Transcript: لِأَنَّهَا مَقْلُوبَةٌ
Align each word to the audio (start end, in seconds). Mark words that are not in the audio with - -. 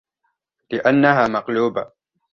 لِأَنَّهَا 0.71 1.27
مَقْلُوبَةٌ 1.27 1.91